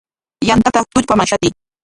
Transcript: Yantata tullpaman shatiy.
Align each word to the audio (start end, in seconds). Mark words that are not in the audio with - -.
Yantata 0.47 0.81
tullpaman 0.93 1.29
shatiy. 1.31 1.51